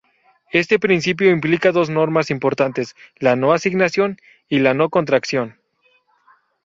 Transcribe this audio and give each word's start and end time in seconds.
Este 0.51 0.79
principio 0.79 1.29
implica 1.29 1.71
dos 1.71 1.91
normas 1.91 2.31
importantes: 2.31 2.95
la 3.17 3.35
no 3.35 3.53
asignación 3.53 4.17
y 4.49 4.57
la 4.57 4.73
no 4.73 4.89
contracción. 4.89 5.59